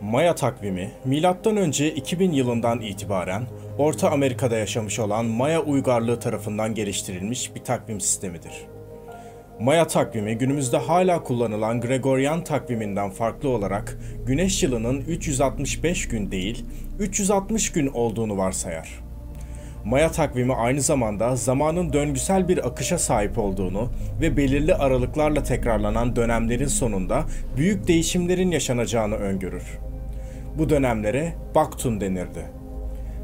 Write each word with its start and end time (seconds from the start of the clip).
Maya 0.00 0.34
takvimi, 0.34 0.90
M.Ö. 1.04 1.66
2000 1.88 2.32
yılından 2.32 2.80
itibaren 2.80 3.46
Orta 3.78 4.10
Amerika'da 4.10 4.56
yaşamış 4.56 4.98
olan 4.98 5.24
Maya 5.24 5.62
uygarlığı 5.62 6.20
tarafından 6.20 6.74
geliştirilmiş 6.74 7.54
bir 7.54 7.60
takvim 7.60 8.00
sistemidir. 8.00 8.52
Maya 9.60 9.86
takvimi 9.86 10.38
günümüzde 10.38 10.76
hala 10.76 11.22
kullanılan 11.22 11.80
Gregorian 11.80 12.44
takviminden 12.44 13.10
farklı 13.10 13.48
olarak 13.48 13.98
güneş 14.26 14.62
yılının 14.62 15.00
365 15.00 16.08
gün 16.08 16.30
değil, 16.30 16.64
360 16.98 17.72
gün 17.72 17.86
olduğunu 17.86 18.36
varsayar. 18.36 19.03
Maya 19.84 20.12
takvimi 20.12 20.54
aynı 20.54 20.80
zamanda 20.80 21.36
zamanın 21.36 21.92
döngüsel 21.92 22.48
bir 22.48 22.66
akışa 22.66 22.98
sahip 22.98 23.38
olduğunu 23.38 23.88
ve 24.20 24.36
belirli 24.36 24.74
aralıklarla 24.74 25.42
tekrarlanan 25.42 26.16
dönemlerin 26.16 26.66
sonunda 26.66 27.24
büyük 27.56 27.88
değişimlerin 27.88 28.50
yaşanacağını 28.50 29.14
öngörür. 29.14 29.78
Bu 30.58 30.68
dönemlere 30.68 31.34
Baktun 31.54 32.00
denirdi. 32.00 32.44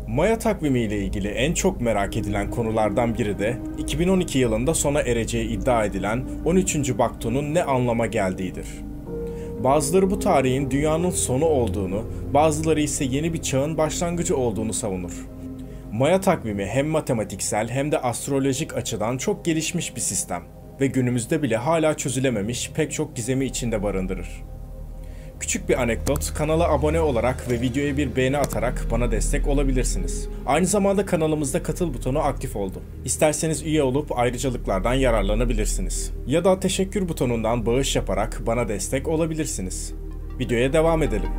Maya 0.09 0.39
takvimi 0.39 0.81
ile 0.81 0.99
ilgili 0.99 1.29
en 1.29 1.55
çok 1.55 1.81
merak 1.81 2.17
edilen 2.17 2.51
konulardan 2.51 3.19
biri 3.19 3.39
de 3.39 3.57
2012 3.79 4.39
yılında 4.39 4.75
sona 4.75 5.01
ereceği 5.01 5.49
iddia 5.49 5.85
edilen 5.85 6.25
13. 6.45 6.99
Baktun'un 6.99 7.55
ne 7.55 7.63
anlama 7.63 8.07
geldiğidir. 8.07 8.67
Bazıları 9.65 10.11
bu 10.11 10.19
tarihin 10.19 10.71
dünyanın 10.71 11.11
sonu 11.11 11.45
olduğunu, 11.45 12.03
bazıları 12.35 12.81
ise 12.81 13.05
yeni 13.05 13.33
bir 13.33 13.43
çağın 13.43 13.79
başlangıcı 13.79 14.37
olduğunu 14.37 14.73
savunur. 14.73 15.27
Maya 15.93 16.21
takvimi 16.21 16.67
hem 16.67 16.87
matematiksel 16.87 17.69
hem 17.69 17.93
de 17.93 17.99
astrolojik 17.99 18.75
açıdan 18.75 19.19
çok 19.19 19.45
gelişmiş 19.45 19.97
bir 19.97 20.01
sistem 20.01 20.43
ve 20.81 20.87
günümüzde 20.87 21.43
bile 21.43 21.57
hala 21.57 21.97
çözülememiş 21.97 22.71
pek 22.71 22.93
çok 22.93 23.17
gizemi 23.17 23.45
içinde 23.45 23.83
barındırır. 23.83 24.29
Küçük 25.41 25.69
bir 25.69 25.83
anekdot, 25.83 26.35
kanala 26.35 26.69
abone 26.69 27.01
olarak 27.01 27.51
ve 27.51 27.61
videoya 27.61 27.97
bir 27.97 28.17
beğeni 28.17 28.39
atarak 28.39 28.87
bana 28.91 29.11
destek 29.11 29.49
olabilirsiniz. 29.49 30.29
Aynı 30.47 30.67
zamanda 30.67 31.07
kanalımızda 31.07 31.63
katıl 31.63 31.95
butonu 31.95 32.19
aktif 32.19 32.57
oldu. 32.57 32.83
İsterseniz 33.05 33.63
üye 33.63 33.83
olup 33.83 34.19
ayrıcalıklardan 34.19 34.95
yararlanabilirsiniz. 34.95 36.13
Ya 36.27 36.45
da 36.45 36.61
teşekkür 36.61 37.09
butonundan 37.09 37.67
bağış 37.67 37.97
yaparak 37.97 38.43
bana 38.47 38.69
destek 38.69 39.09
olabilirsiniz. 39.09 39.95
Videoya 40.39 40.73
devam 40.73 41.03
edelim. 41.03 41.31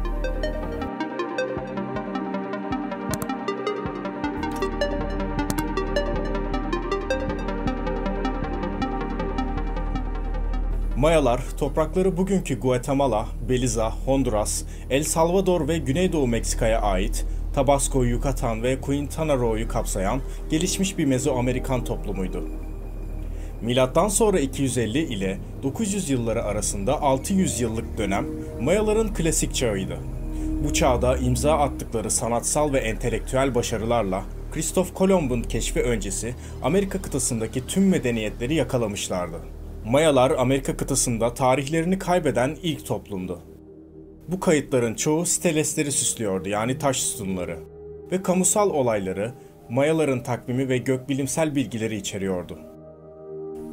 Mayalar, 11.02 11.42
toprakları 11.58 12.18
bugünkü 12.18 12.60
Guatemala, 12.60 13.26
Belize, 13.50 13.84
Honduras, 14.06 14.64
El 14.90 15.04
Salvador 15.04 15.68
ve 15.68 15.78
Güneydoğu 15.78 16.28
Meksika'ya 16.28 16.82
ait 16.82 17.26
Tabasco, 17.54 18.04
Yucatan 18.04 18.64
ve 18.64 18.82
Quintana 18.82 19.36
Roo'yu 19.36 19.68
kapsayan 19.68 20.22
gelişmiş 20.50 20.98
bir 20.98 21.06
Mezoamerikan 21.06 21.84
toplumuydu. 21.84 22.48
Milattan 23.62 24.08
sonra 24.08 24.40
250 24.40 25.00
ile 25.00 25.38
900 25.64 26.10
yılları 26.10 26.44
arasında 26.44 27.02
600 27.02 27.62
yıllık 27.62 27.98
dönem 27.98 28.26
Mayaların 28.62 29.14
klasik 29.14 29.56
çağıydı. 29.56 29.98
Bu 30.64 30.74
çağda 30.74 31.18
imza 31.18 31.58
attıkları 31.58 32.12
sanatsal 32.12 32.74
ve 32.74 32.80
entelektüel 32.80 33.56
başarılarla 33.56 34.24
Kristof 34.52 34.94
Kolomb'un 34.94 35.42
keşfi 35.42 35.82
öncesi 35.82 36.36
Amerika 36.64 37.02
kıtasındaki 37.02 37.68
tüm 37.68 37.90
medeniyetleri 37.90 38.54
yakalamışlardı. 38.56 39.61
Mayalar 39.86 40.32
Amerika 40.32 40.78
kıtasında 40.78 41.34
tarihlerini 41.34 42.00
kaybeden 42.00 42.58
ilk 42.64 42.86
toplumdu. 42.86 43.40
Bu 44.28 44.40
kayıtların 44.40 44.96
çoğu 44.96 45.26
stelesleri 45.26 45.92
süslüyordu 45.92 46.50
yani 46.50 46.78
taş 46.78 46.98
sütunları 46.98 47.58
ve 48.12 48.22
kamusal 48.22 48.70
olayları, 48.70 49.34
Mayaların 49.70 50.23
takvimi 50.23 50.70
ve 50.70 50.78
gökbilimsel 50.78 51.55
bilgileri 51.55 51.95
içeriyordu. 51.95 52.60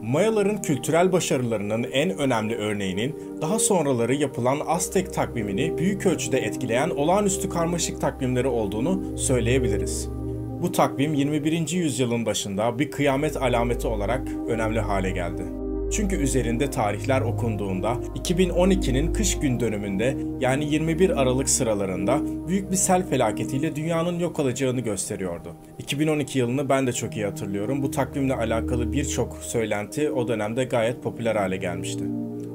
Mayaların 0.02 0.62
kültürel 0.62 1.12
başarılarının 1.12 1.86
en 1.92 2.18
önemli 2.18 2.56
örneğinin 2.56 3.38
daha 3.40 3.58
sonraları 3.58 4.14
yapılan 4.14 4.60
Aztek 4.66 5.14
takvimini 5.14 5.78
büyük 5.78 6.06
ölçüde 6.06 6.38
etkileyen 6.38 6.90
olağanüstü 6.90 7.48
karmaşık 7.48 8.00
takvimleri 8.00 8.48
olduğunu 8.48 9.18
söyleyebiliriz. 9.18 10.08
Bu 10.62 10.72
takvim 10.72 11.14
21. 11.14 11.68
yüzyılın 11.68 12.26
başında 12.26 12.78
bir 12.78 12.90
kıyamet 12.90 13.36
alameti 13.36 13.86
olarak 13.86 14.28
önemli 14.48 14.80
hale 14.80 15.10
geldi. 15.10 15.57
Çünkü 15.90 16.16
üzerinde 16.16 16.70
tarihler 16.70 17.20
okunduğunda 17.20 17.92
2012'nin 17.92 19.12
kış 19.12 19.38
gün 19.38 19.60
dönümünde 19.60 20.16
yani 20.40 20.64
21 20.74 21.20
Aralık 21.20 21.48
sıralarında 21.48 22.20
büyük 22.48 22.70
bir 22.70 22.76
sel 22.76 23.08
felaketiyle 23.08 23.76
dünyanın 23.76 24.18
yok 24.18 24.38
olacağını 24.38 24.80
gösteriyordu. 24.80 25.56
2012 25.78 26.38
yılını 26.38 26.68
ben 26.68 26.86
de 26.86 26.92
çok 26.92 27.16
iyi 27.16 27.24
hatırlıyorum. 27.24 27.82
Bu 27.82 27.90
takvimle 27.90 28.34
alakalı 28.34 28.92
birçok 28.92 29.36
söylenti 29.36 30.10
o 30.10 30.28
dönemde 30.28 30.64
gayet 30.64 31.02
popüler 31.02 31.36
hale 31.36 31.56
gelmişti. 31.56 32.04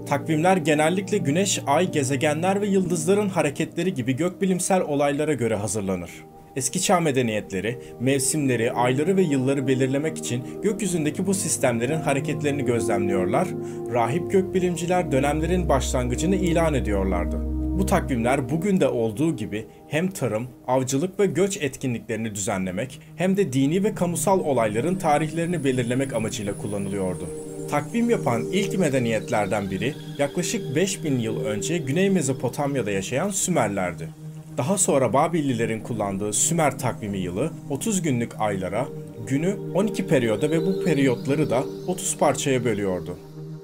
Takvimler 0.05 0.57
genellikle 0.57 1.17
güneş, 1.17 1.61
ay, 1.67 1.91
gezegenler 1.91 2.61
ve 2.61 2.67
yıldızların 2.67 3.29
hareketleri 3.29 3.93
gibi 3.93 4.15
gökbilimsel 4.15 4.81
olaylara 4.81 5.33
göre 5.33 5.55
hazırlanır. 5.55 6.11
Eski 6.55 6.81
çağ 6.81 6.99
medeniyetleri, 6.99 7.79
mevsimleri, 7.99 8.71
ayları 8.71 9.17
ve 9.17 9.21
yılları 9.21 9.67
belirlemek 9.67 10.17
için 10.17 10.43
gökyüzündeki 10.63 11.27
bu 11.27 11.33
sistemlerin 11.33 11.99
hareketlerini 11.99 12.65
gözlemliyorlar, 12.65 13.47
rahip 13.93 14.31
gökbilimciler 14.31 15.11
dönemlerin 15.11 15.69
başlangıcını 15.69 16.35
ilan 16.35 16.73
ediyorlardı. 16.73 17.37
Bu 17.79 17.85
takvimler 17.85 18.49
bugün 18.49 18.79
de 18.79 18.87
olduğu 18.87 19.35
gibi 19.35 19.65
hem 19.87 20.11
tarım, 20.11 20.47
avcılık 20.67 21.19
ve 21.19 21.25
göç 21.25 21.57
etkinliklerini 21.57 22.35
düzenlemek 22.35 23.01
hem 23.15 23.37
de 23.37 23.53
dini 23.53 23.83
ve 23.83 23.95
kamusal 23.95 24.39
olayların 24.39 24.95
tarihlerini 24.95 25.63
belirlemek 25.63 26.13
amacıyla 26.13 26.57
kullanılıyordu. 26.57 27.29
Takvim 27.71 28.09
yapan 28.09 28.45
ilk 28.51 28.79
medeniyetlerden 28.79 29.71
biri 29.71 29.93
yaklaşık 30.17 30.75
5000 30.75 31.19
yıl 31.19 31.45
önce 31.45 31.77
Güney 31.77 32.09
Mezopotamya'da 32.09 32.91
yaşayan 32.91 33.29
Sümerlerdi. 33.29 34.22
Daha 34.57 34.77
sonra 34.77 35.13
Babillilerin 35.13 35.79
kullandığı 35.79 36.33
Sümer 36.33 36.79
takvimi 36.79 37.17
yılı 37.17 37.51
30 37.69 38.01
günlük 38.01 38.41
aylara, 38.41 38.87
günü 39.27 39.57
12 39.73 40.07
periyoda 40.07 40.51
ve 40.51 40.65
bu 40.65 40.83
periyotları 40.83 41.49
da 41.49 41.63
30 41.87 42.17
parçaya 42.17 42.65
bölüyordu. 42.65 43.17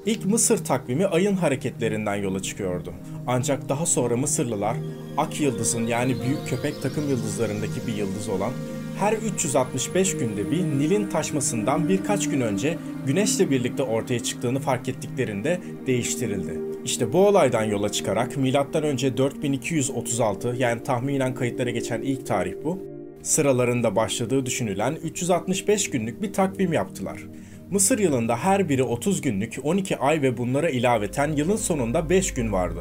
İlk 0.05 0.25
Mısır 0.25 0.57
takvimi 0.65 1.05
ayın 1.05 1.35
hareketlerinden 1.35 2.15
yola 2.15 2.41
çıkıyordu. 2.41 2.93
Ancak 3.27 3.69
daha 3.69 3.85
sonra 3.85 4.17
Mısırlılar 4.17 4.77
Ak 5.17 5.41
Yıldız'ın 5.41 5.87
yani 5.87 6.15
büyük 6.25 6.47
köpek 6.47 6.81
takım 6.81 7.09
yıldızlarındaki 7.09 7.87
bir 7.87 7.95
yıldız 7.95 8.29
olan 8.29 8.51
her 8.99 9.13
365 9.13 10.17
günde 10.17 10.51
bir 10.51 10.63
Nil'in 10.63 11.09
taşmasından 11.09 11.89
birkaç 11.89 12.29
gün 12.29 12.41
önce 12.41 12.77
güneşle 13.07 13.49
birlikte 13.51 13.83
ortaya 13.83 14.19
çıktığını 14.19 14.59
fark 14.59 14.89
ettiklerinde 14.89 15.59
değiştirildi. 15.87 16.68
İşte 16.89 17.13
bu 17.13 17.27
olaydan 17.27 17.63
yola 17.63 17.91
çıkarak 17.91 18.37
M.Ö. 18.37 19.17
4236 19.17 20.55
yani 20.57 20.83
tahminen 20.83 21.35
kayıtlara 21.35 21.69
geçen 21.69 22.01
ilk 22.01 22.25
tarih 22.25 22.53
bu. 22.63 22.79
Sıralarında 23.23 23.95
başladığı 23.95 24.45
düşünülen 24.45 24.95
365 25.03 25.89
günlük 25.89 26.21
bir 26.21 26.33
takvim 26.33 26.73
yaptılar. 26.73 27.19
Mısır 27.71 27.99
yılında 27.99 28.37
her 28.37 28.69
biri 28.69 28.83
30 28.83 29.21
günlük 29.21 29.55
12 29.63 29.97
ay 29.97 30.21
ve 30.21 30.37
bunlara 30.37 30.69
ilaveten 30.69 31.31
yılın 31.31 31.55
sonunda 31.55 32.09
5 32.09 32.33
gün 32.33 32.51
vardı. 32.51 32.79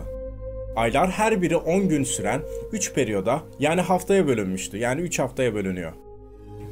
Aylar 0.77 1.11
her 1.11 1.43
biri 1.43 1.57
10 1.57 1.89
gün 1.89 2.05
süren 2.05 2.41
3 2.73 2.93
periyoda 2.93 3.43
yani 3.59 3.81
haftaya 3.81 4.27
bölünmüştü. 4.27 4.79
Yani 4.79 5.01
3 5.01 5.19
haftaya 5.19 5.55
bölünüyor. 5.55 5.93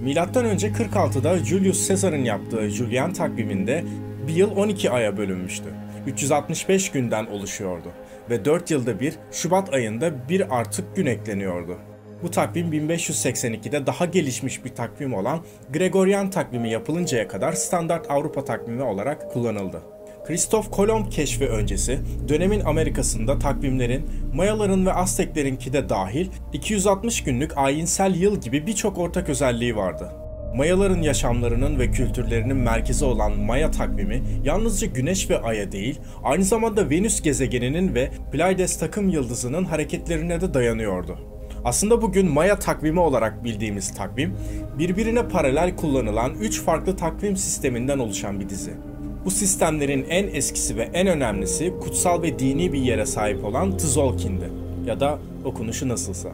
Milattan 0.01 0.45
önce 0.45 0.69
46'da 0.69 1.39
Julius 1.39 1.89
Caesar'ın 1.89 2.25
yaptığı 2.25 2.71
Julian 2.71 3.13
takviminde 3.13 3.85
bir 4.29 4.35
yıl 4.35 4.57
12 4.57 4.91
aya 4.91 5.17
bölünmüştü. 5.17 5.69
365 6.07 6.91
günden 6.91 7.27
oluşuyordu 7.27 7.89
ve 8.31 8.45
4 8.45 8.71
yılda 8.71 9.01
bir 9.01 9.15
Şubat 9.33 9.75
ayında 9.75 10.29
bir 10.29 10.59
artık 10.59 10.97
gün 10.97 11.07
ekleniyordu. 11.07 11.77
Bu 12.23 12.31
takvim 12.31 12.73
1582'de 12.73 13.87
daha 13.87 14.05
gelişmiş 14.05 14.65
bir 14.65 14.75
takvim 14.75 15.15
olan 15.15 15.41
Gregorian 15.73 16.31
takvimi 16.31 16.71
yapılıncaya 16.71 17.29
kadar 17.29 17.53
standart 17.53 18.11
Avrupa 18.11 18.45
takvimi 18.45 18.83
olarak 18.83 19.33
kullanıldı. 19.33 19.83
Kristof 20.27 20.71
Kolomb 20.71 21.11
keşfi 21.11 21.49
öncesi 21.49 21.99
dönemin 22.29 22.61
Amerika'sında 22.61 23.39
takvimlerin 23.39 24.07
Mayaların 24.35 24.87
ve 24.87 24.93
Azteklerinki 24.93 25.73
de 25.73 25.89
dahil 25.89 26.29
260 26.53 27.25
günlük 27.25 27.59
ayinsel 27.59 28.15
yıl 28.15 28.41
gibi 28.41 28.67
birçok 28.67 28.99
ortak 28.99 29.29
özelliği 29.29 29.77
vardı. 29.77 30.26
Mayaların 30.57 31.03
yaşamlarının 31.03 31.79
ve 31.79 31.91
kültürlerinin 31.91 32.57
merkezi 32.57 33.05
olan 33.05 33.39
Maya 33.39 33.71
takvimi 33.71 34.23
yalnızca 34.45 34.87
Güneş 34.87 35.31
ve 35.31 35.43
Ay'a 35.43 35.73
değil, 35.73 36.01
aynı 36.25 36.45
zamanda 36.45 36.91
Venüs 36.91 37.23
gezegeninin 37.23 37.95
ve 37.95 38.11
Pleiades 38.33 38.79
takım 38.79 39.09
yıldızının 39.09 39.65
hareketlerine 39.65 40.41
de 40.41 40.55
dayanıyordu. 40.55 41.19
Aslında 41.65 42.03
bugün 42.03 42.31
Maya 42.31 42.59
takvimi 42.59 43.01
olarak 43.01 43.45
bildiğimiz 43.45 43.95
takvim, 43.95 44.35
birbirine 44.79 45.29
paralel 45.29 45.77
kullanılan 45.77 46.35
3 46.35 46.63
farklı 46.63 46.97
takvim 46.97 47.37
sisteminden 47.37 47.99
oluşan 47.99 48.41
bir 48.41 48.49
dizi. 48.49 48.73
Bu 49.25 49.31
sistemlerin 49.31 50.07
en 50.09 50.29
eskisi 50.29 50.77
ve 50.77 50.83
en 50.83 51.07
önemlisi 51.07 51.73
kutsal 51.81 52.23
ve 52.23 52.39
dini 52.39 52.73
bir 52.73 52.81
yere 52.81 53.07
sahip 53.07 53.45
olan 53.45 53.77
Tzolkin'di. 53.77 54.51
ya 54.87 55.01
da 55.01 55.19
okunuşu 55.45 55.89
nasılsa. 55.89 56.29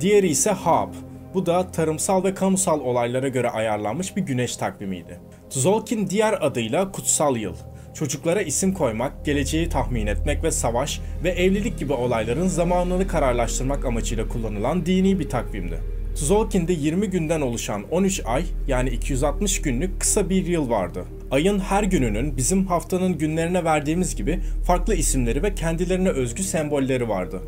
Diğeri 0.00 0.28
ise 0.28 0.50
Hab. 0.50 0.88
Bu 1.34 1.46
da 1.46 1.70
tarımsal 1.70 2.24
ve 2.24 2.34
kamusal 2.34 2.80
olaylara 2.80 3.28
göre 3.28 3.50
ayarlanmış 3.50 4.16
bir 4.16 4.22
güneş 4.22 4.56
takvimiydi. 4.56 5.20
Tzolk'in 5.50 6.10
diğer 6.10 6.38
adıyla 6.40 6.92
Kutsal 6.92 7.36
Yıl. 7.36 7.54
Çocuklara 7.94 8.42
isim 8.42 8.74
koymak, 8.74 9.24
geleceği 9.24 9.68
tahmin 9.68 10.06
etmek 10.06 10.44
ve 10.44 10.50
savaş 10.50 11.00
ve 11.24 11.30
evlilik 11.30 11.78
gibi 11.78 11.92
olayların 11.92 12.46
zamanını 12.46 13.06
kararlaştırmak 13.06 13.84
amacıyla 13.84 14.28
kullanılan 14.28 14.86
dini 14.86 15.18
bir 15.18 15.28
takvimdi. 15.28 15.80
Tzolk'in'de 16.14 16.72
20 16.72 17.10
günden 17.10 17.40
oluşan 17.40 17.84
13 17.90 18.22
ay 18.26 18.44
yani 18.68 18.90
260 18.90 19.62
günlük 19.62 20.00
kısa 20.00 20.30
bir 20.30 20.46
yıl 20.46 20.70
vardı. 20.70 21.04
Ayın 21.30 21.58
her 21.58 21.82
gününün 21.82 22.36
bizim 22.36 22.66
haftanın 22.66 23.18
günlerine 23.18 23.64
verdiğimiz 23.64 24.16
gibi 24.16 24.40
farklı 24.66 24.94
isimleri 24.94 25.42
ve 25.42 25.54
kendilerine 25.54 26.08
özgü 26.08 26.42
sembolleri 26.42 27.08
vardı. 27.08 27.40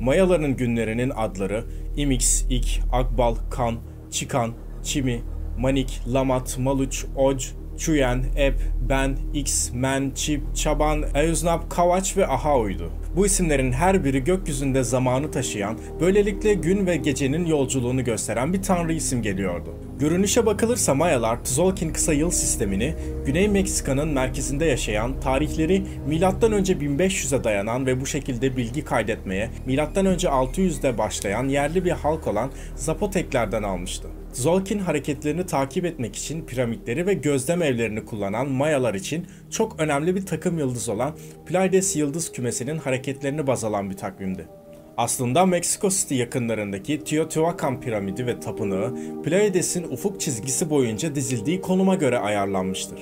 Mayaların 0.00 0.56
günlerinin 0.56 1.12
adları 1.16 1.64
Imix, 1.96 2.44
Ik, 2.50 2.82
Akbal, 2.92 3.34
Kan, 3.50 3.74
Çıkan, 4.10 4.50
Çimi, 4.82 5.20
Manik, 5.58 6.00
Lamat, 6.12 6.58
Maluç, 6.58 7.04
Oc, 7.16 7.46
Chuyen, 7.78 8.24
Ep, 8.36 8.54
Ben, 8.88 9.16
X, 9.34 9.70
Men, 9.72 10.12
Chip, 10.14 10.56
Çaban, 10.56 11.04
Euznap, 11.14 11.70
Kavaç 11.70 12.16
ve 12.16 12.26
Ahao'ydu. 12.26 12.90
Bu 13.16 13.26
isimlerin 13.26 13.72
her 13.72 14.04
biri 14.04 14.24
gökyüzünde 14.24 14.84
zamanı 14.84 15.30
taşıyan, 15.30 15.78
böylelikle 16.00 16.54
gün 16.54 16.86
ve 16.86 16.96
gecenin 16.96 17.46
yolculuğunu 17.46 18.04
gösteren 18.04 18.52
bir 18.52 18.62
tanrı 18.62 18.92
isim 18.92 19.22
geliyordu. 19.22 19.74
Görünüşe 19.98 20.46
bakılırsa 20.46 20.94
Mayalar 20.94 21.44
Tzolk'in 21.44 21.92
kısa 21.92 22.12
yıl 22.12 22.30
sistemini 22.30 22.94
Güney 23.26 23.48
Meksika'nın 23.48 24.08
merkezinde 24.08 24.64
yaşayan, 24.64 25.20
tarihleri 25.20 25.80
M.Ö. 25.80 26.16
1500'e 26.16 27.44
dayanan 27.44 27.86
ve 27.86 28.00
bu 28.00 28.06
şekilde 28.06 28.56
bilgi 28.56 28.84
kaydetmeye 28.84 29.50
M.Ö. 29.66 29.76
600'de 29.76 30.98
başlayan 30.98 31.48
yerli 31.48 31.84
bir 31.84 31.90
halk 31.90 32.26
olan 32.26 32.50
Zapoteklerden 32.74 33.62
almıştı. 33.62 34.08
Tzolk'in 34.32 34.78
hareketlerini 34.78 35.46
takip 35.46 35.84
etmek 35.84 36.16
için 36.16 36.46
piramitleri 36.46 37.06
ve 37.06 37.14
gözlem 37.14 37.62
evlerini 37.62 38.04
kullanan 38.04 38.48
Mayalar 38.48 38.94
için 38.94 39.26
çok 39.50 39.80
önemli 39.80 40.16
bir 40.16 40.26
takım 40.26 40.58
yıldız 40.58 40.88
olan 40.88 41.16
Pleiades 41.46 41.96
yıldız 41.96 42.32
kümesinin 42.32 42.78
hareketlerini 42.78 43.46
baz 43.46 43.64
alan 43.64 43.90
bir 43.90 43.96
takvimdi. 43.96 44.48
Aslında 44.96 45.46
Mexico 45.46 45.90
City 45.90 46.14
yakınlarındaki 46.14 47.04
Teotihuacan 47.04 47.80
piramidi 47.80 48.26
ve 48.26 48.40
tapınağı 48.40 48.94
Pleiades'in 49.24 49.84
ufuk 49.84 50.20
çizgisi 50.20 50.70
boyunca 50.70 51.14
dizildiği 51.14 51.60
konuma 51.60 51.94
göre 51.94 52.18
ayarlanmıştır. 52.18 52.98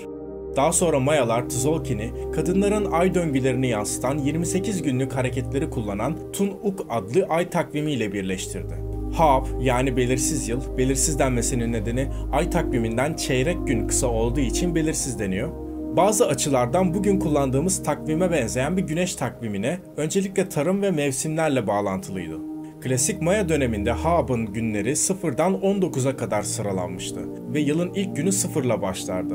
Daha 0.57 0.73
sonra 0.73 1.01
Mayalar 1.01 1.49
Tzolkin'i 1.49 2.13
kadınların 2.35 2.93
ay 2.93 3.15
döngülerini 3.15 3.69
yansıtan 3.69 4.19
28 4.19 4.83
günlük 4.83 5.13
hareketleri 5.13 5.71
kullanan 5.71 6.17
Tun-Uk 6.33 6.87
adlı 6.91 7.27
ay 7.29 7.51
takvimiyle 7.51 8.13
birleştirdi. 8.13 8.75
Hab 9.17 9.47
yani 9.61 9.97
belirsiz 9.97 10.49
yıl, 10.49 10.79
belirsiz 10.79 11.19
denmesinin 11.19 11.73
nedeni 11.73 12.09
ay 12.33 12.51
takviminden 12.51 13.15
çeyrek 13.15 13.67
gün 13.67 13.89
kısa 13.89 14.07
olduğu 14.07 14.41
için 14.41 14.75
belirsiz 14.75 15.19
deniyor. 15.19 15.64
Bazı 15.97 16.27
açılardan 16.27 16.95
bugün 16.95 17.19
kullandığımız 17.19 17.83
takvime 17.83 18.31
benzeyen 18.31 18.77
bir 18.77 18.83
güneş 18.83 19.15
takvimine 19.15 19.79
öncelikle 19.97 20.49
tarım 20.49 20.83
ve 20.83 20.91
mevsimlerle 20.91 21.67
bağlantılıydı. 21.67 22.39
Klasik 22.81 23.23
Maya 23.23 23.49
döneminde 23.49 23.91
Hab'ın 23.93 24.47
günleri 24.47 24.97
sıfırdan 24.97 25.53
19'a 25.53 26.17
kadar 26.17 26.43
sıralanmıştı 26.43 27.21
ve 27.55 27.61
yılın 27.61 27.95
ilk 27.95 28.17
günü 28.17 28.33
sıfırla 28.33 28.83
başlardı. 28.83 29.35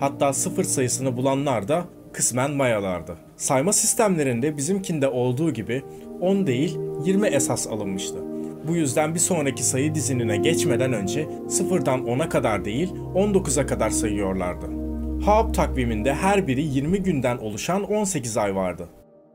Hatta 0.00 0.32
sıfır 0.32 0.64
sayısını 0.64 1.16
bulanlar 1.16 1.68
da 1.68 1.84
kısmen 2.12 2.50
Mayalardı. 2.50 3.16
Sayma 3.36 3.72
sistemlerinde 3.72 4.56
bizimkinde 4.56 5.08
olduğu 5.08 5.50
gibi 5.52 5.82
10 6.20 6.46
değil 6.46 6.78
20 7.04 7.26
esas 7.28 7.66
alınmıştı. 7.66 8.18
Bu 8.68 8.76
yüzden 8.76 9.14
bir 9.14 9.20
sonraki 9.20 9.64
sayı 9.64 9.94
dizinine 9.94 10.36
geçmeden 10.36 10.92
önce 10.92 11.28
sıfırdan 11.48 12.00
10'a 12.00 12.28
kadar 12.28 12.64
değil 12.64 12.94
19'a 13.14 13.66
kadar 13.66 13.90
sayıyorlardı. 13.90 14.89
Haab 15.24 15.54
takviminde 15.54 16.14
her 16.14 16.46
biri 16.46 16.62
20 16.62 17.02
günden 17.02 17.36
oluşan 17.36 17.82
18 17.82 18.36
ay 18.36 18.54
vardı. 18.54 18.88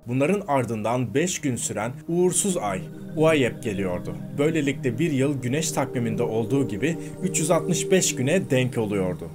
Bunların 0.07 0.43
ardından 0.47 1.13
5 1.13 1.41
gün 1.41 1.55
süren 1.55 1.91
uğursuz 2.07 2.57
ay, 2.57 2.81
Uayep 3.15 3.63
geliyordu. 3.63 4.15
Böylelikle 4.37 4.99
bir 4.99 5.11
yıl 5.11 5.41
güneş 5.41 5.71
takviminde 5.71 6.23
olduğu 6.23 6.67
gibi 6.67 6.97
365 7.23 8.15
güne 8.15 8.49
denk 8.49 8.77
oluyordu. 8.77 9.29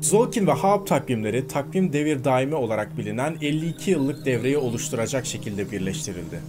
Zolkin 0.00 0.46
ve 0.46 0.52
Haab 0.52 0.86
takvimleri 0.86 1.48
takvim 1.48 1.92
devir 1.92 2.24
daimi 2.24 2.54
olarak 2.54 2.98
bilinen 2.98 3.36
52 3.42 3.90
yıllık 3.90 4.26
devreyi 4.26 4.58
oluşturacak 4.58 5.26
şekilde 5.26 5.70
birleştirildi. 5.72 6.40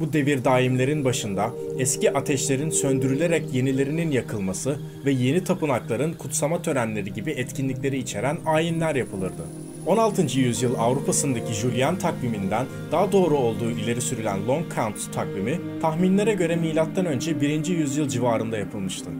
Bu 0.00 0.12
devir 0.12 0.44
daimlerin 0.44 1.04
başında 1.04 1.50
eski 1.78 2.12
ateşlerin 2.12 2.70
söndürülerek 2.70 3.54
yenilerinin 3.54 4.10
yakılması 4.10 4.78
ve 5.04 5.12
yeni 5.12 5.44
tapınakların 5.44 6.12
kutsama 6.12 6.62
törenleri 6.62 7.12
gibi 7.12 7.30
etkinlikleri 7.30 7.98
içeren 7.98 8.38
ayinler 8.46 8.94
yapılırdı. 8.94 9.42
16. 9.86 10.40
yüzyıl 10.40 10.74
Avrupa'sındaki 10.74 11.52
Julian 11.52 11.98
takviminden 11.98 12.66
daha 12.92 13.12
doğru 13.12 13.36
olduğu 13.36 13.70
ileri 13.70 14.00
sürülen 14.00 14.46
Long 14.48 14.74
Count 14.74 15.12
takvimi 15.12 15.60
tahminlere 15.80 16.34
göre 16.34 16.56
M.Ö. 16.56 17.40
1. 17.40 17.66
yüzyıl 17.66 18.08
civarında 18.08 18.58
yapılmıştı 18.58 19.10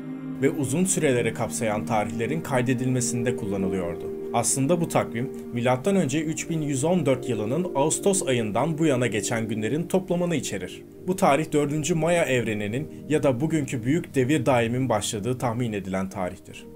ve 0.43 0.51
uzun 0.51 0.85
süreleri 0.85 1.35
kapsayan 1.35 1.87
tarihlerin 1.87 2.41
kaydedilmesinde 2.41 3.37
kullanılıyordu. 3.37 4.14
Aslında 4.35 4.81
bu 4.81 4.89
takvim 4.89 5.31
M.Ö. 5.53 6.19
3114 6.21 7.29
yılının 7.29 7.73
Ağustos 7.75 8.23
ayından 8.23 8.79
bu 8.79 8.87
yana 8.87 9.07
geçen 9.07 9.49
günlerin 9.49 9.89
toplamını 9.89 10.37
içerir. 10.37 10.83
Bu 11.07 11.17
tarih 11.17 11.53
4. 11.53 11.95
Maya 11.95 12.25
evreninin 12.25 12.89
ya 13.09 13.23
da 13.23 13.41
bugünkü 13.41 13.85
büyük 13.85 14.15
devir 14.15 14.47
daimin 14.47 14.89
başladığı 14.89 15.39
tahmin 15.39 15.73
edilen 15.73 16.11
tarihtir. 16.11 16.67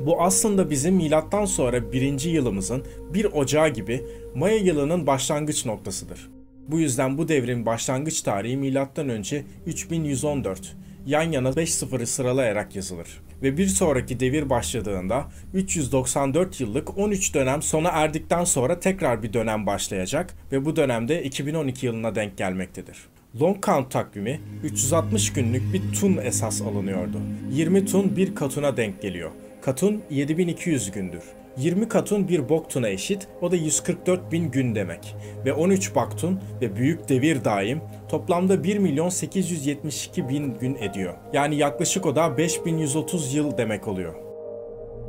Bu 0.00 0.22
aslında 0.22 0.70
bizim 0.70 0.94
milattan 0.94 1.44
sonra 1.44 1.92
1. 1.92 2.20
yılımızın 2.20 2.84
1 3.14 3.24
Ocağı 3.24 3.68
gibi 3.68 4.04
Maya 4.34 4.56
yılının 4.56 5.06
başlangıç 5.06 5.66
noktasıdır. 5.66 6.30
Bu 6.68 6.80
yüzden 6.80 7.18
bu 7.18 7.28
devrin 7.28 7.66
başlangıç 7.66 8.22
tarihi 8.22 8.56
milattan 8.56 9.08
önce 9.08 9.44
3114 9.66 10.76
yan 11.06 11.32
yana 11.32 11.56
5 11.56 11.74
sıfırı 11.74 12.06
sıralayarak 12.06 12.76
yazılır. 12.76 13.25
Ve 13.42 13.56
bir 13.58 13.66
sonraki 13.66 14.20
devir 14.20 14.50
başladığında 14.50 15.24
394 15.54 16.60
yıllık 16.60 16.98
13 16.98 17.34
dönem 17.34 17.62
sona 17.62 17.88
erdikten 17.88 18.44
sonra 18.44 18.80
tekrar 18.80 19.22
bir 19.22 19.32
dönem 19.32 19.66
başlayacak 19.66 20.34
ve 20.52 20.64
bu 20.64 20.76
dönemde 20.76 21.22
2012 21.22 21.86
yılına 21.86 22.14
denk 22.14 22.38
gelmektedir. 22.38 22.96
Long 23.40 23.64
Count 23.64 23.90
takvimi 23.90 24.40
360 24.64 25.32
günlük 25.32 25.72
bir 25.72 25.92
tun 26.00 26.16
esas 26.16 26.62
alınıyordu. 26.62 27.20
20 27.50 27.86
tun 27.86 28.16
bir 28.16 28.34
katuna 28.34 28.76
denk 28.76 29.02
geliyor. 29.02 29.30
Katun 29.62 30.02
7200 30.10 30.90
gündür. 30.90 31.22
20 31.56 31.88
katun 31.88 32.28
bir 32.28 32.48
boktuna 32.48 32.88
eşit, 32.88 33.28
o 33.40 33.50
da 33.50 33.56
144 33.56 34.32
bin 34.32 34.50
gün 34.50 34.74
demek. 34.74 35.16
Ve 35.44 35.52
13 35.52 35.94
baktun 35.94 36.40
ve 36.60 36.76
büyük 36.76 37.08
devir 37.08 37.44
daim 37.44 37.80
toplamda 38.08 38.64
1 38.64 38.78
milyon 38.78 39.08
872 39.08 40.28
bin 40.28 40.58
gün 40.58 40.74
ediyor. 40.74 41.14
Yani 41.32 41.56
yaklaşık 41.56 42.06
o 42.06 42.16
da 42.16 42.38
5130 42.38 43.34
yıl 43.34 43.58
demek 43.58 43.88
oluyor. 43.88 44.14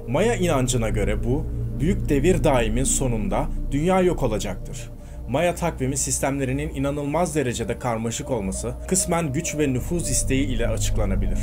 Maya 0.08 0.36
inancına 0.36 0.90
göre 0.90 1.24
bu, 1.24 1.46
büyük 1.80 2.10
devir 2.10 2.44
daimin 2.44 2.84
sonunda 2.84 3.48
dünya 3.72 4.02
yok 4.02 4.24
olacaktır. 4.24 4.90
Maya 5.30 5.56
takvimi 5.56 5.98
sistemlerinin 5.98 6.76
inanılmaz 6.76 7.36
derecede 7.36 7.80
karmaşık 7.80 8.32
olması 8.32 8.74
kısmen 8.88 9.34
güç 9.34 9.58
ve 9.58 9.74
nüfuz 9.74 10.10
isteği 10.10 10.48
ile 10.48 10.68
açıklanabilir. 10.68 11.40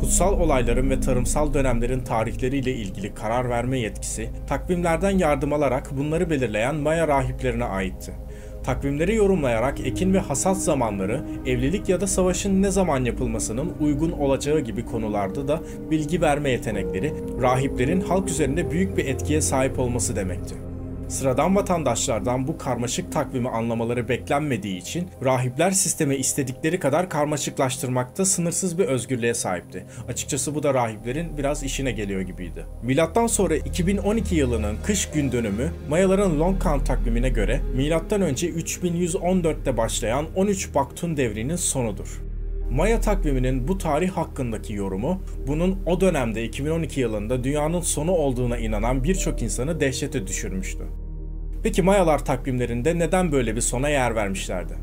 Kutsal 0.00 0.40
olayların 0.40 0.90
ve 0.90 1.00
tarımsal 1.00 1.54
dönemlerin 1.54 2.00
tarihleriyle 2.00 2.72
ilgili 2.72 3.14
karar 3.14 3.50
verme 3.50 3.78
yetkisi, 3.78 4.30
takvimlerden 4.46 5.18
yardım 5.18 5.52
alarak 5.52 5.96
bunları 5.96 6.30
belirleyen 6.30 6.74
Maya 6.74 7.08
rahiplerine 7.08 7.64
aitti. 7.64 8.12
Takvimleri 8.64 9.14
yorumlayarak 9.14 9.80
ekin 9.80 10.14
ve 10.14 10.18
hasat 10.18 10.56
zamanları, 10.56 11.24
evlilik 11.46 11.88
ya 11.88 12.00
da 12.00 12.06
savaşın 12.06 12.62
ne 12.62 12.70
zaman 12.70 13.04
yapılmasının 13.04 13.72
uygun 13.80 14.10
olacağı 14.10 14.60
gibi 14.60 14.84
konularda 14.84 15.48
da 15.48 15.60
bilgi 15.90 16.20
verme 16.20 16.50
yetenekleri, 16.50 17.12
rahiplerin 17.42 18.00
halk 18.00 18.28
üzerinde 18.28 18.70
büyük 18.70 18.96
bir 18.96 19.06
etkiye 19.06 19.40
sahip 19.40 19.78
olması 19.78 20.16
demekti. 20.16 20.73
Sıradan 21.14 21.56
vatandaşlardan 21.56 22.48
bu 22.48 22.58
karmaşık 22.58 23.12
takvimi 23.12 23.48
anlamaları 23.48 24.08
beklenmediği 24.08 24.78
için 24.78 25.08
rahipler 25.24 25.70
sistemi 25.70 26.16
istedikleri 26.16 26.80
kadar 26.80 27.10
karmaşıklaştırmakta 27.10 28.24
sınırsız 28.24 28.78
bir 28.78 28.84
özgürlüğe 28.84 29.34
sahipti. 29.34 29.86
Açıkçası 30.08 30.54
bu 30.54 30.62
da 30.62 30.74
rahiplerin 30.74 31.38
biraz 31.38 31.62
işine 31.62 31.92
geliyor 31.92 32.20
gibiydi. 32.20 32.66
Milattan 32.82 33.26
sonra 33.26 33.56
2012 33.56 34.34
yılının 34.34 34.76
kış 34.86 35.10
gün 35.10 35.32
dönümü 35.32 35.70
Mayaların 35.88 36.40
Long 36.40 36.62
Count 36.62 36.86
takvimine 36.86 37.28
göre 37.28 37.60
milattan 37.76 38.22
önce 38.22 38.50
3114'te 38.50 39.76
başlayan 39.76 40.26
13 40.36 40.74
Baktun 40.74 41.16
devrinin 41.16 41.56
sonudur. 41.56 42.20
Maya 42.70 43.00
takviminin 43.00 43.68
bu 43.68 43.78
tarih 43.78 44.10
hakkındaki 44.10 44.74
yorumu, 44.74 45.22
bunun 45.46 45.78
o 45.86 46.00
dönemde 46.00 46.44
2012 46.44 47.00
yılında 47.00 47.44
dünyanın 47.44 47.80
sonu 47.80 48.12
olduğuna 48.12 48.58
inanan 48.58 49.04
birçok 49.04 49.42
insanı 49.42 49.80
dehşete 49.80 50.26
düşürmüştü. 50.26 50.84
Peki 51.64 51.82
Mayalar 51.82 52.24
takvimlerinde 52.24 52.98
neden 52.98 53.32
böyle 53.32 53.56
bir 53.56 53.60
sona 53.60 53.88
yer 53.88 54.14
vermişlerdi? 54.14 54.74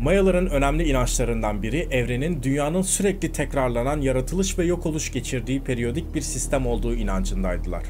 Mayaların 0.00 0.46
önemli 0.46 0.88
inançlarından 0.88 1.62
biri 1.62 1.88
evrenin 1.90 2.42
dünyanın 2.42 2.82
sürekli 2.82 3.32
tekrarlanan 3.32 4.00
yaratılış 4.00 4.58
ve 4.58 4.64
yok 4.64 4.86
oluş 4.86 5.12
geçirdiği 5.12 5.62
periyodik 5.62 6.14
bir 6.14 6.20
sistem 6.20 6.66
olduğu 6.66 6.94
inancındaydılar. 6.94 7.82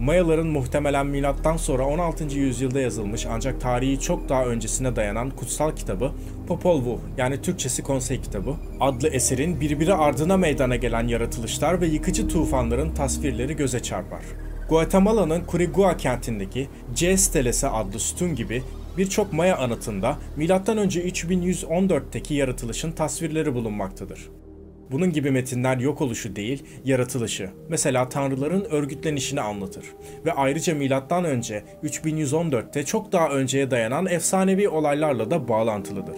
Mayaların 0.00 0.46
muhtemelen 0.46 1.06
milattan 1.06 1.56
sonra 1.56 1.86
16. 1.86 2.38
yüzyılda 2.38 2.80
yazılmış 2.80 3.26
ancak 3.26 3.60
tarihi 3.60 4.00
çok 4.00 4.28
daha 4.28 4.44
öncesine 4.44 4.96
dayanan 4.96 5.30
kutsal 5.30 5.76
kitabı 5.76 6.12
Popol 6.48 6.82
Vuh 6.82 6.98
yani 7.16 7.42
Türkçesi 7.42 7.82
Konsey 7.82 8.20
Kitabı 8.20 8.54
adlı 8.80 9.08
eserin 9.08 9.60
birbiri 9.60 9.94
ardına 9.94 10.36
meydana 10.36 10.76
gelen 10.76 11.08
yaratılışlar 11.08 11.80
ve 11.80 11.86
yıkıcı 11.86 12.28
tufanların 12.28 12.94
tasvirleri 12.94 13.56
göze 13.56 13.80
çarpar. 13.80 14.22
Guatemala'nın 14.70 15.42
Curigua 15.50 15.96
kentindeki 15.96 16.68
C 16.94 17.16
stelesi 17.16 17.68
adlı 17.68 17.98
sütun 17.98 18.34
gibi 18.34 18.62
birçok 18.98 19.32
Maya 19.32 19.58
anıtında 19.58 20.18
M.Ö. 20.36 20.44
3114'teki 20.46 22.34
yaratılışın 22.34 22.92
tasvirleri 22.92 23.54
bulunmaktadır. 23.54 24.28
Bunun 24.90 25.12
gibi 25.12 25.30
metinler 25.30 25.76
yok 25.76 26.00
oluşu 26.00 26.36
değil, 26.36 26.64
yaratılışı, 26.84 27.50
mesela 27.68 28.08
tanrıların 28.08 28.64
örgütlenişini 28.64 29.40
anlatır 29.40 29.84
ve 30.24 30.32
ayrıca 30.32 30.74
milattan 30.74 31.24
önce 31.24 31.64
3114'te 31.84 32.84
çok 32.84 33.12
daha 33.12 33.28
önceye 33.28 33.70
dayanan 33.70 34.06
efsanevi 34.06 34.68
olaylarla 34.68 35.30
da 35.30 35.48
bağlantılıdır. 35.48 36.16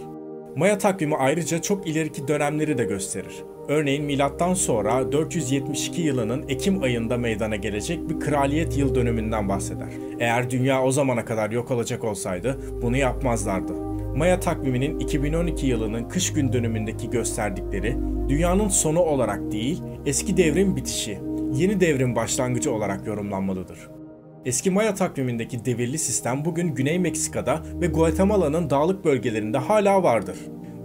Maya 0.57 0.79
takvimi 0.79 1.17
ayrıca 1.17 1.63
çok 1.63 1.87
ileriki 1.87 2.29
dönemleri 2.29 2.79
de 2.79 2.85
gösterir. 2.85 3.35
Örneğin 3.73 4.05
milattan 4.05 4.55
sonra 4.55 5.13
472 5.13 6.03
yılının 6.03 6.45
Ekim 6.49 6.83
ayında 6.83 7.17
meydana 7.17 7.57
gelecek 7.57 8.09
bir 8.09 8.21
kraliyet 8.21 8.79
yıl 8.79 8.95
dönümünden 8.95 9.49
bahseder. 9.49 9.89
Eğer 10.21 10.51
dünya 10.51 10.85
o 10.85 10.91
zamana 10.91 11.25
kadar 11.25 11.51
yok 11.51 11.71
olacak 11.71 12.05
olsaydı 12.05 12.59
bunu 12.83 12.97
yapmazlardı. 12.97 13.73
Maya 14.17 14.41
takviminin 14.41 14.99
2012 14.99 15.67
yılının 15.67 16.09
kış 16.09 16.33
gün 16.33 16.53
dönümündeki 16.53 17.11
gösterdikleri 17.11 17.97
dünyanın 18.29 18.69
sonu 18.69 19.01
olarak 19.01 19.53
değil, 19.53 19.83
eski 20.07 20.37
devrin 20.37 20.77
bitişi, 20.77 21.19
yeni 21.55 21.81
devrin 21.81 22.17
başlangıcı 22.17 22.73
olarak 22.73 23.07
yorumlanmalıdır. 23.07 23.79
Eski 24.45 24.71
Maya 24.71 24.95
takvimindeki 24.95 25.65
devirli 25.65 25.99
sistem 25.99 26.45
bugün 26.45 26.75
Güney 26.75 26.99
Meksika'da 26.99 27.63
ve 27.81 27.87
Guatemala'nın 27.87 28.71
dağlık 28.71 29.05
bölgelerinde 29.05 29.59
hala 29.59 30.03
vardır. 30.03 30.37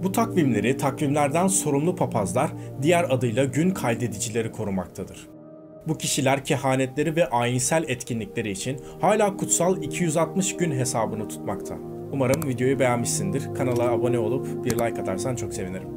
Bu 0.04 0.12
takvimleri 0.12 0.78
takvimlerden 0.78 1.48
sorumlu 1.48 1.96
papazlar, 1.96 2.52
diğer 2.82 3.04
adıyla 3.10 3.46
gün 3.46 3.70
kaydedicileri 3.70 4.52
korumaktadır. 4.52 5.28
Bu 5.88 5.98
kişiler 5.98 6.46
kehanetleri 6.46 7.16
ve 7.16 7.30
ayinsel 7.30 7.84
etkinlikleri 7.88 8.52
için 8.52 8.80
hala 9.02 9.38
kutsal 9.38 9.84
260 9.84 10.58
gün 10.58 10.72
hesabını 10.72 11.28
tutmakta. 11.28 11.78
Umarım 12.12 12.48
videoyu 12.48 12.80
beğenmişsindir. 12.80 13.54
Kanala 13.56 13.92
abone 13.92 14.20
olup 14.20 14.66
bir 14.66 14.72
like 14.72 15.02
atarsan 15.02 15.36
çok 15.36 15.54
sevinirim. 15.54 15.97